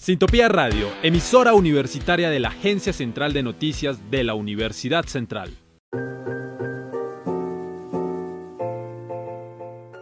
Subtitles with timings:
[0.00, 5.54] Sintopía Radio, emisora universitaria de la Agencia Central de Noticias de la Universidad Central.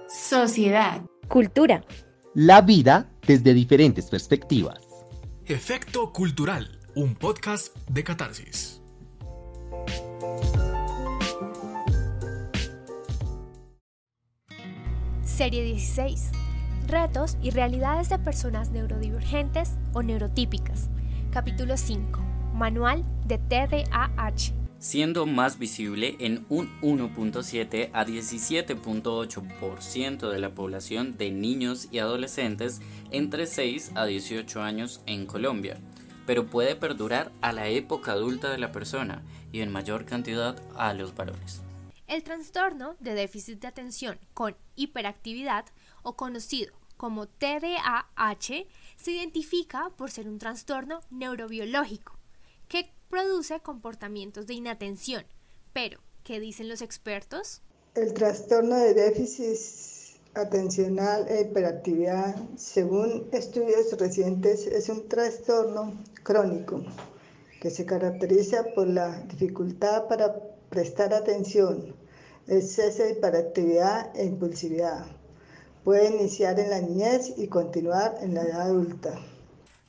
[0.06, 1.03] Sociedad.
[1.26, 1.82] Cultura.
[2.32, 4.79] La vida desde diferentes perspectivas.
[5.47, 8.80] Efecto Cultural, un podcast de catarsis.
[15.24, 16.30] Serie 16
[16.88, 20.88] retos y realidades de personas neurodivergentes o neurotípicas.
[21.30, 22.20] Capítulo 5.
[22.55, 24.55] Manual de TDAH.
[24.79, 32.80] Siendo más visible en un 1.7 a 17.8% de la población de niños y adolescentes
[33.10, 35.77] entre 6 a 18 años en Colombia,
[36.27, 40.95] pero puede perdurar a la época adulta de la persona y en mayor cantidad a
[40.95, 41.62] los varones.
[42.07, 45.65] El trastorno de déficit de atención con hiperactividad
[46.02, 48.66] o conocido como TDAH
[48.97, 52.19] se identifica por ser un trastorno neurobiológico
[52.66, 55.24] que produce comportamientos de inatención.
[55.73, 57.63] Pero, ¿qué dicen los expertos?
[57.95, 66.83] El trastorno de déficit atencional e hiperactividad, según estudios recientes, es un trastorno crónico
[67.61, 70.35] que se caracteriza por la dificultad para
[70.69, 71.95] prestar atención,
[72.49, 75.18] exceso de hiperactividad e impulsividad
[75.89, 79.19] Puede iniciar en la niñez y continuar en la edad adulta.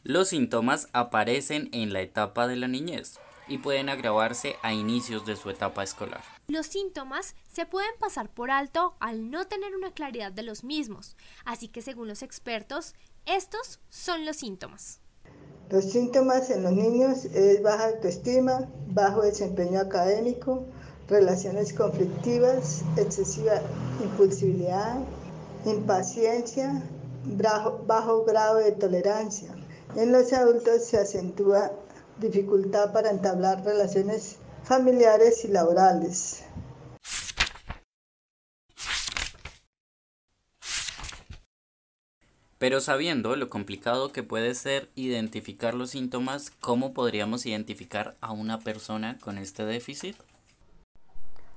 [0.01, 3.19] Los síntomas aparecen en la etapa de la niñez
[3.49, 6.21] y pueden agravarse a inicios de su etapa escolar.
[6.47, 11.17] Los síntomas se pueden pasar por alto al no tener una claridad de los mismos,
[11.43, 15.01] así que según los expertos, estos son los síntomas.
[15.69, 20.65] Los síntomas en los niños es baja autoestima, bajo desempeño académico,
[21.09, 23.61] relaciones conflictivas, excesiva
[24.01, 25.01] impulsividad,
[25.65, 26.81] impaciencia,
[27.85, 29.53] bajo, grado de tolerancia.
[29.95, 31.71] En los adultos se acentúa
[32.19, 36.43] dificultad para entablar relaciones familiares y laborales.
[42.57, 48.59] Pero sabiendo lo complicado que puede ser identificar los síntomas, ¿cómo podríamos identificar a una
[48.59, 50.17] persona con este déficit?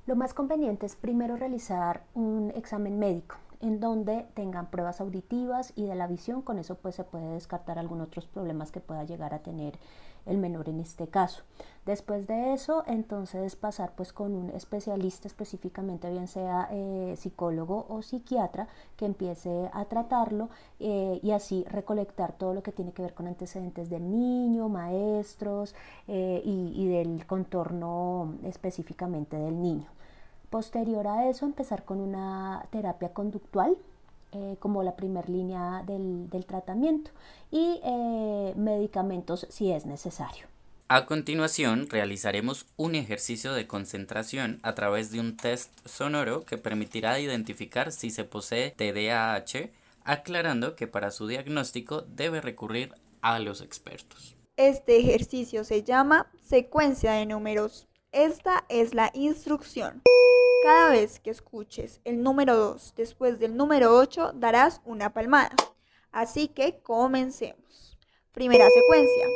[0.07, 5.85] Lo más conveniente es primero realizar un examen médico en donde tengan pruebas auditivas y
[5.85, 9.33] de la visión, con eso pues se puede descartar algunos otros problemas que pueda llegar
[9.33, 9.79] a tener
[10.25, 11.43] el menor en este caso.
[11.85, 18.01] Después de eso, entonces pasar pues con un especialista específicamente, bien sea eh, psicólogo o
[18.01, 20.49] psiquiatra, que empiece a tratarlo
[20.81, 25.73] eh, y así recolectar todo lo que tiene que ver con antecedentes del niño, maestros
[26.09, 29.87] eh, y del contorno específicamente del niño.
[30.53, 33.75] Posterior a eso, empezar con una terapia conductual
[34.33, 37.09] eh, como la primera línea del, tratamiento
[37.49, 40.45] y eh, medicamentos si es necesario.
[40.89, 47.19] A continuación, realizaremos un ejercicio de concentración a través de un test sonoro que permitirá
[47.19, 49.71] identificar si se posee TDAH,
[50.03, 52.93] aclarando que para su diagnóstico debe recurrir
[53.23, 54.35] a los expertos.
[54.55, 57.87] Este ejercicio se llama secuencia de números.
[58.13, 60.03] Esta es la instrucción.
[60.61, 65.55] Cada vez que escuches el número 2 después del número 8 darás una palmada.
[66.11, 67.97] Así que comencemos.
[68.31, 69.27] Primera secuencia.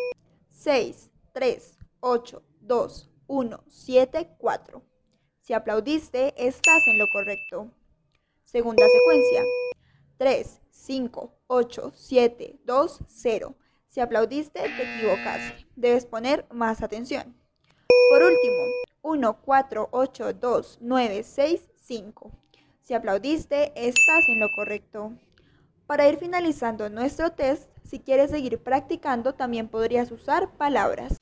[0.51, 4.83] 6, 3, 8, 2, 1, 7, 4.
[5.41, 7.71] Si aplaudiste, estás en lo correcto.
[8.45, 9.43] Segunda secuencia.
[10.19, 13.55] 3, 5, 8, 7, 2, 0.
[13.87, 15.65] Si aplaudiste, te equivocaste.
[15.75, 17.35] Debes poner más atención.
[18.09, 18.65] Por último,
[19.01, 22.31] 1, 4, 8, 2, 9, 6, 5.
[22.81, 25.13] Si aplaudiste, estás en lo correcto.
[25.87, 31.17] Para ir finalizando nuestro test, si quieres seguir practicando, también podrías usar palabras.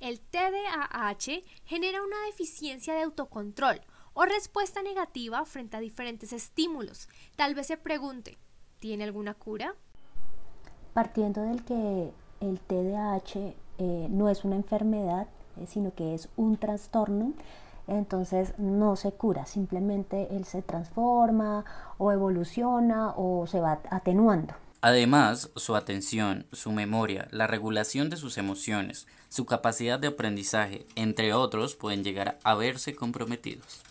[0.00, 3.80] El TDAH genera una deficiencia de autocontrol
[4.14, 7.08] o respuesta negativa frente a diferentes estímulos.
[7.36, 8.36] Tal vez se pregunte,
[8.80, 9.76] ¿tiene alguna cura?
[10.94, 16.56] Partiendo del que el TDAH eh, no es una enfermedad, eh, sino que es un
[16.56, 17.32] trastorno,
[17.86, 21.64] entonces no se cura, simplemente él se transforma
[21.98, 24.54] o evoluciona o se va atenuando.
[24.82, 31.32] Además, su atención, su memoria, la regulación de sus emociones, su capacidad de aprendizaje, entre
[31.34, 33.82] otros, pueden llegar a verse comprometidos.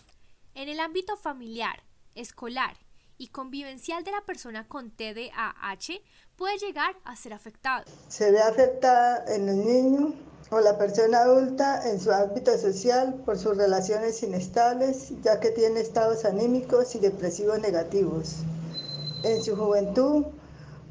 [0.54, 1.82] En el ámbito familiar,
[2.14, 2.76] escolar
[3.22, 6.02] y convivencial de la persona con TDAH
[6.36, 7.84] puede llegar a ser afectado.
[8.08, 10.14] Se ve afectada en el niño
[10.50, 15.78] o la persona adulta en su ámbito social por sus relaciones inestables, ya que tiene
[15.78, 18.38] estados anímicos y depresivos negativos.
[19.24, 20.24] en su juventud,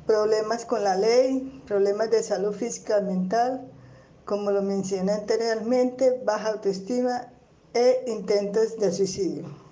[0.07, 3.69] problemas con la ley, problemas de salud física y mental,
[4.23, 7.27] como lo mencioné anteriormente, baja autoestima
[7.73, 9.70] e intentos de suicidio.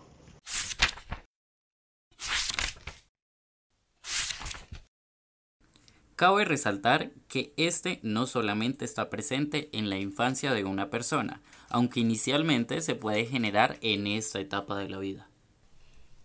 [6.19, 12.01] Cabe resaltar que este no solamente está presente en la infancia de una persona, aunque
[12.01, 15.29] inicialmente se puede generar en esta etapa de la vida.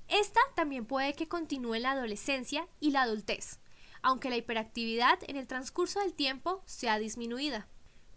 [0.09, 3.61] Esta también puede que continúe en la adolescencia y la adultez,
[4.03, 7.69] aunque la hiperactividad en el transcurso del tiempo sea disminuida.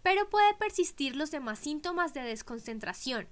[0.02, 3.28] Pero puede persistir los demás síntomas de desconcentración,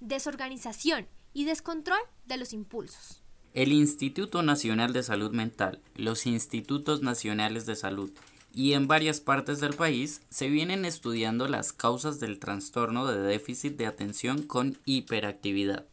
[0.00, 3.22] desorganización y descontrol de los impulsos.
[3.56, 8.10] El Instituto Nacional de Salud Mental, los Institutos Nacionales de Salud
[8.52, 13.78] y en varias partes del país se vienen estudiando las causas del trastorno de déficit
[13.78, 15.86] de atención con hiperactividad.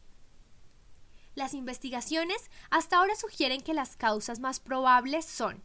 [1.34, 5.62] Las investigaciones hasta ahora sugieren que las causas más probables son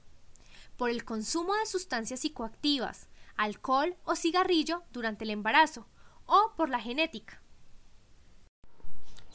[0.78, 5.86] por el consumo de sustancias psicoactivas, alcohol o cigarrillo durante el embarazo
[6.26, 7.42] o por la genética.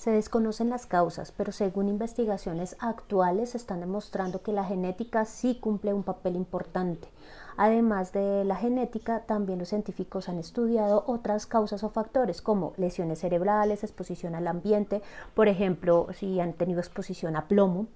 [0.04, 5.94] Se desconocen las causas, pero según investigaciones actuales están demostrando que la genética sí cumple
[5.94, 7.08] un papel importante.
[7.56, 13.20] Además de la genética, también los científicos han estudiado otras causas o factores como lesiones
[13.20, 15.00] cerebrales, exposición al ambiente,
[15.32, 17.86] por ejemplo, si han tenido exposición a plomo,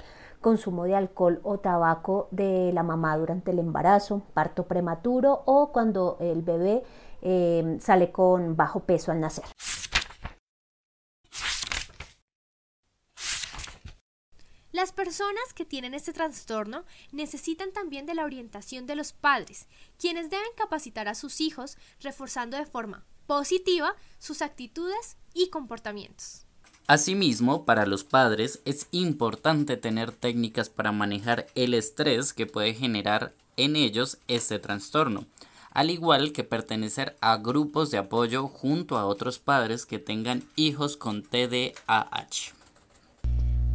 [0.40, 6.16] consumo de alcohol o tabaco de la mamá durante el embarazo, parto prematuro o cuando
[6.20, 6.84] el bebé
[7.20, 9.44] eh, sale con bajo peso al nacer.
[14.78, 19.66] Las personas que tienen este trastorno necesitan también de la orientación de los padres,
[19.98, 26.44] quienes deben capacitar a sus hijos reforzando de forma positiva sus actitudes y comportamientos.
[26.86, 33.34] Asimismo, para los padres es importante tener técnicas para manejar el estrés que puede generar
[33.56, 35.26] en ellos este trastorno,
[35.72, 40.96] al igual que pertenecer a grupos de apoyo junto a otros padres que tengan hijos
[40.96, 42.57] con TDAH.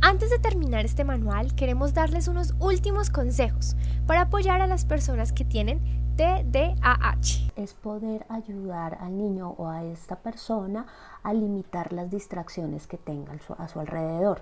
[0.05, 5.31] Antes de terminar este manual, queremos darles unos últimos consejos para apoyar a las personas
[5.31, 5.79] que tienen
[6.17, 7.53] TDAH.
[7.55, 10.87] Es poder ayudar al niño o a esta persona
[11.23, 14.41] a limitar las distracciones que tenga a su alrededor.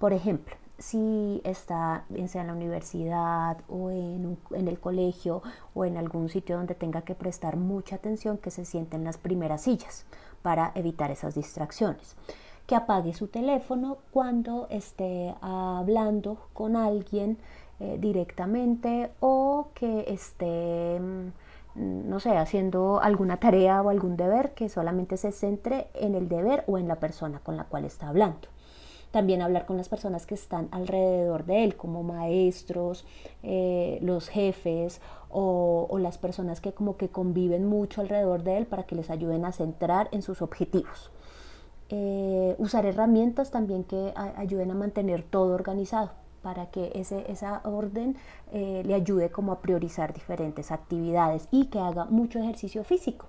[0.00, 5.40] Por ejemplo, si está, en la universidad o en, en, el colegio
[5.72, 9.18] o en algún sitio donde tenga que prestar mucha atención, que se siente en las
[9.18, 10.04] primeras sillas
[10.42, 12.16] para evitar esas distracciones
[12.66, 17.38] que apague su teléfono cuando esté hablando con alguien
[17.78, 24.68] eh, directamente o que esté, mm, no sé, haciendo alguna tarea o algún deber que
[24.68, 28.48] solamente se centre en el deber o en la persona con la cual está hablando.
[29.12, 33.06] También hablar con las personas que están alrededor de él, como maestros,
[33.42, 38.66] eh, los jefes o, o las personas que como que conviven mucho alrededor de él
[38.66, 41.10] para que les ayuden a centrar en sus objetivos.
[41.88, 46.10] Eh, usar herramientas también que ayuden a mantener todo organizado
[46.42, 48.16] para que ese, esa orden
[48.52, 53.26] eh, le ayude como a priorizar diferentes actividades y que haga mucho ejercicio físico.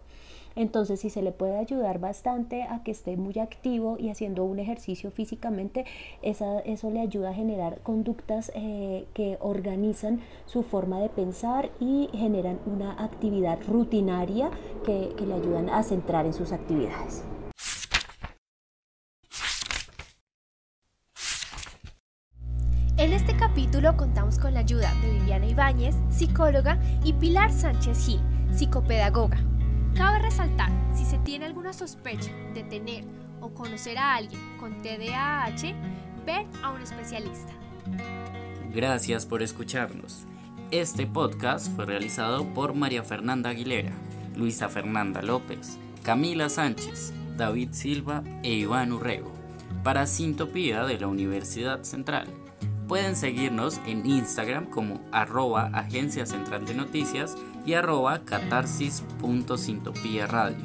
[0.55, 4.57] Entonces, si se le puede ayudar bastante a que esté muy activo y haciendo un
[4.57, 5.85] ejercicio físicamente,
[6.23, 12.59] eso le ayuda a generar conductas eh, que organizan su forma de pensar y generan
[12.65, 14.49] una actividad rutinaria
[14.83, 17.23] que le ayudan a centrar en sus actividades.
[22.97, 23.35] En este
[23.77, 28.19] capítulo contamos con la ayuda de Viviana Ibáñez, psicóloga, y Pilar Sánchez Gil,
[28.51, 29.37] psicopedagoga.
[29.95, 33.03] Cabe resaltar, si se tiene alguna sospecha de tener
[33.39, 35.75] o conocer a alguien con TDAH,
[36.25, 37.53] ver a un especialista.
[38.73, 40.25] Gracias por escucharnos.
[40.71, 43.91] Este podcast fue realizado por María Fernanda Aguilera,
[44.35, 49.31] Luisa Fernanda López, Camila Sánchez, David Silva e Iván Urrego,
[49.83, 52.27] para Sintopía de la Universidad Central.
[52.87, 58.21] Pueden seguirnos en Instagram como arroba Agencia Central de Noticias y arroba
[60.27, 60.57] radio.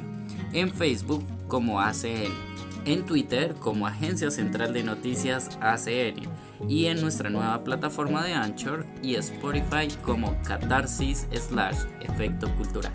[0.53, 2.31] En Facebook como ACN.
[2.85, 6.29] En Twitter como Agencia Central de Noticias ACN.
[6.69, 12.93] Y en nuestra nueva plataforma de Anchor y Spotify como catarsis slash efecto cultural.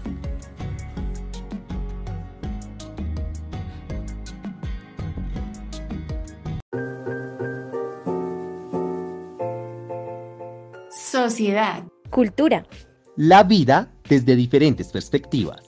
[11.18, 11.82] Sociedad.
[12.10, 12.64] Cultura.
[13.16, 15.60] La vida desde diferentes perspectivas.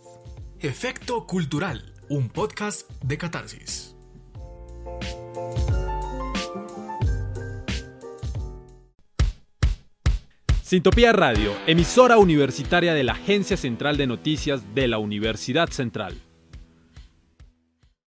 [0.61, 3.97] Efecto Cultural, un podcast de catarsis.
[10.63, 16.15] Sintopía Radio, emisora universitaria de la Agencia Central de Noticias de la Universidad Central.